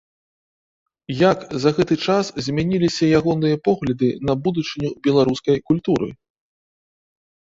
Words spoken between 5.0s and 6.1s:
беларускай культуры?